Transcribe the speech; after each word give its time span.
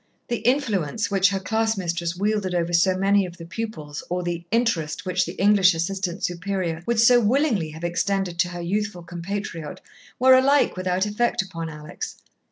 The 0.29 0.37
"influence" 0.37 1.11
which 1.11 1.29
her 1.29 1.39
class 1.39 1.77
mistress 1.77 2.15
wielded 2.17 2.55
over 2.55 2.73
so 2.73 2.97
many 2.97 3.23
of 3.23 3.37
the 3.37 3.45
pupils, 3.45 4.03
or 4.09 4.23
the 4.23 4.43
"interest" 4.49 5.05
which 5.05 5.27
the 5.27 5.33
English 5.39 5.75
Assistant 5.75 6.23
Superior 6.23 6.81
would 6.87 6.99
so 6.99 7.19
willingly 7.19 7.69
have 7.69 7.83
extended 7.83 8.39
to 8.39 8.49
her 8.49 8.61
youthful 8.61 9.03
compatriot 9.03 9.79
were 10.17 10.33
alike 10.33 10.75
without 10.75 11.05
effect 11.05 11.43
upon 11.43 11.69
Alex. 11.69 12.15